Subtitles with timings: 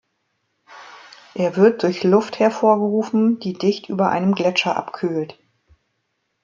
[1.35, 5.37] Er wird durch Luft hervorgerufen, die dicht über einem Gletscher abkühlt.